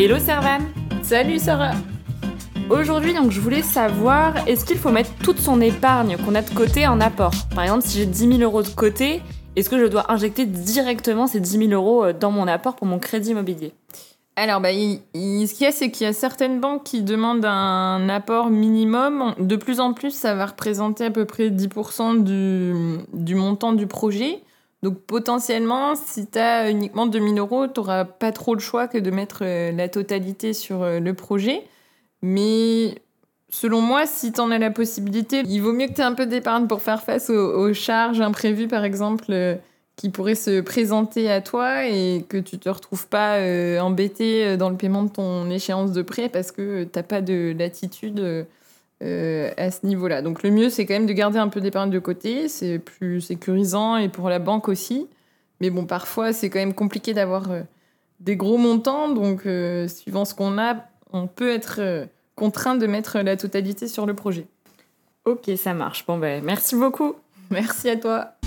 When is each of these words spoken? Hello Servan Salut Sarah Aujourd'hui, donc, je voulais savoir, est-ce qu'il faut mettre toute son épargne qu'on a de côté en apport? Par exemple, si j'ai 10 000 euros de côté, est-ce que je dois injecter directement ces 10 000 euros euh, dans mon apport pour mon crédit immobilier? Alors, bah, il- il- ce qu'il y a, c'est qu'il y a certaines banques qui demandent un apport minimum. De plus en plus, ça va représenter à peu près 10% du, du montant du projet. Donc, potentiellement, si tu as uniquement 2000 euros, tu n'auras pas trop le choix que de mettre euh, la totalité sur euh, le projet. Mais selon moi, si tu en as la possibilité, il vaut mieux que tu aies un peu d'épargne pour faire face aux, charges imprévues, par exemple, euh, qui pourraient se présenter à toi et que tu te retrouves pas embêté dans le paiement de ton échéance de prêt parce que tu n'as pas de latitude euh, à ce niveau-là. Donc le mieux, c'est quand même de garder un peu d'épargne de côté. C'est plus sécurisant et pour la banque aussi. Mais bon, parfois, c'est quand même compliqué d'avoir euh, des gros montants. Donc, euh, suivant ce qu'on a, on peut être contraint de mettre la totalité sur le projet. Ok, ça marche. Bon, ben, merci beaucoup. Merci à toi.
Hello 0.00 0.16
Servan 0.20 0.60
Salut 1.02 1.40
Sarah 1.40 1.72
Aujourd'hui, 2.70 3.12
donc, 3.14 3.32
je 3.32 3.40
voulais 3.40 3.62
savoir, 3.62 4.46
est-ce 4.46 4.64
qu'il 4.64 4.76
faut 4.78 4.90
mettre 4.92 5.10
toute 5.24 5.40
son 5.40 5.60
épargne 5.60 6.16
qu'on 6.18 6.36
a 6.36 6.42
de 6.42 6.50
côté 6.54 6.86
en 6.86 7.00
apport? 7.00 7.32
Par 7.52 7.64
exemple, 7.64 7.82
si 7.84 7.98
j'ai 7.98 8.06
10 8.06 8.36
000 8.36 8.40
euros 8.42 8.62
de 8.62 8.68
côté, 8.68 9.20
est-ce 9.56 9.68
que 9.68 9.76
je 9.78 9.86
dois 9.86 10.12
injecter 10.12 10.46
directement 10.46 11.26
ces 11.26 11.40
10 11.40 11.66
000 11.68 11.70
euros 11.72 12.04
euh, 12.04 12.12
dans 12.12 12.30
mon 12.30 12.46
apport 12.46 12.76
pour 12.76 12.86
mon 12.86 13.00
crédit 13.00 13.30
immobilier? 13.30 13.72
Alors, 14.36 14.60
bah, 14.60 14.70
il- 14.70 15.00
il- 15.14 15.48
ce 15.48 15.54
qu'il 15.54 15.64
y 15.64 15.66
a, 15.66 15.72
c'est 15.72 15.90
qu'il 15.90 16.06
y 16.06 16.10
a 16.10 16.12
certaines 16.12 16.60
banques 16.60 16.84
qui 16.84 17.02
demandent 17.02 17.44
un 17.44 18.08
apport 18.08 18.50
minimum. 18.50 19.34
De 19.40 19.56
plus 19.56 19.80
en 19.80 19.94
plus, 19.94 20.12
ça 20.12 20.36
va 20.36 20.46
représenter 20.46 21.06
à 21.06 21.10
peu 21.10 21.24
près 21.24 21.50
10% 21.50 22.22
du, 22.22 22.98
du 23.12 23.34
montant 23.34 23.72
du 23.72 23.88
projet. 23.88 24.38
Donc, 24.82 25.00
potentiellement, 25.02 25.96
si 25.96 26.26
tu 26.28 26.38
as 26.38 26.70
uniquement 26.70 27.06
2000 27.06 27.38
euros, 27.38 27.66
tu 27.66 27.80
n'auras 27.80 28.04
pas 28.04 28.30
trop 28.30 28.54
le 28.54 28.60
choix 28.60 28.86
que 28.86 28.98
de 28.98 29.10
mettre 29.10 29.40
euh, 29.42 29.72
la 29.72 29.88
totalité 29.88 30.52
sur 30.52 30.82
euh, 30.82 31.00
le 31.00 31.14
projet. 31.14 31.64
Mais 32.22 32.94
selon 33.50 33.80
moi, 33.80 34.06
si 34.06 34.32
tu 34.32 34.40
en 34.40 34.50
as 34.52 34.58
la 34.58 34.70
possibilité, 34.70 35.42
il 35.46 35.60
vaut 35.60 35.72
mieux 35.72 35.88
que 35.88 35.94
tu 35.94 36.00
aies 36.00 36.04
un 36.04 36.14
peu 36.14 36.26
d'épargne 36.26 36.68
pour 36.68 36.82
faire 36.82 37.02
face 37.02 37.28
aux, 37.30 37.72
charges 37.74 38.20
imprévues, 38.20 38.68
par 38.68 38.84
exemple, 38.84 39.26
euh, 39.30 39.56
qui 39.96 40.10
pourraient 40.10 40.36
se 40.36 40.60
présenter 40.60 41.28
à 41.28 41.40
toi 41.40 41.86
et 41.86 42.24
que 42.28 42.36
tu 42.36 42.58
te 42.58 42.68
retrouves 42.68 43.08
pas 43.08 43.36
embêté 43.80 44.56
dans 44.56 44.70
le 44.70 44.76
paiement 44.76 45.02
de 45.02 45.10
ton 45.10 45.50
échéance 45.50 45.90
de 45.90 46.02
prêt 46.02 46.28
parce 46.28 46.52
que 46.52 46.84
tu 46.84 46.90
n'as 46.94 47.02
pas 47.02 47.20
de 47.20 47.52
latitude 47.58 48.46
euh, 49.02 49.50
à 49.56 49.70
ce 49.70 49.86
niveau-là. 49.86 50.22
Donc 50.22 50.42
le 50.42 50.50
mieux, 50.50 50.70
c'est 50.70 50.86
quand 50.86 50.94
même 50.94 51.06
de 51.06 51.12
garder 51.12 51.38
un 51.38 51.48
peu 51.48 51.60
d'épargne 51.60 51.90
de 51.90 51.98
côté. 51.98 52.48
C'est 52.48 52.78
plus 52.78 53.20
sécurisant 53.20 53.96
et 53.96 54.08
pour 54.08 54.28
la 54.28 54.38
banque 54.38 54.68
aussi. 54.68 55.06
Mais 55.60 55.70
bon, 55.70 55.86
parfois, 55.86 56.32
c'est 56.32 56.50
quand 56.50 56.58
même 56.58 56.74
compliqué 56.74 57.14
d'avoir 57.14 57.50
euh, 57.50 57.62
des 58.20 58.36
gros 58.36 58.58
montants. 58.58 59.08
Donc, 59.08 59.46
euh, 59.46 59.88
suivant 59.88 60.24
ce 60.24 60.34
qu'on 60.34 60.58
a, 60.58 60.86
on 61.12 61.26
peut 61.26 61.50
être 61.50 62.06
contraint 62.36 62.76
de 62.76 62.86
mettre 62.86 63.18
la 63.18 63.36
totalité 63.36 63.88
sur 63.88 64.06
le 64.06 64.14
projet. 64.14 64.46
Ok, 65.24 65.50
ça 65.56 65.74
marche. 65.74 66.06
Bon, 66.06 66.18
ben, 66.18 66.42
merci 66.44 66.76
beaucoup. 66.76 67.16
Merci 67.50 67.88
à 67.88 67.96
toi. 67.96 68.37